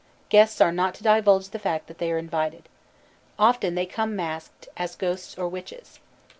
Guests 0.29 0.59
are 0.59 0.71
not 0.71 0.95
to 0.95 1.03
divulge 1.03 1.49
the 1.49 1.59
fact 1.59 1.85
that 1.85 1.99
they 1.99 2.11
are 2.11 2.17
invited. 2.17 2.67
Often 3.37 3.75
they 3.75 3.85
come 3.85 4.15
masked, 4.15 4.67
as 4.75 4.95
ghosts 4.95 5.37
or 5.37 5.47
witches. 5.47 5.99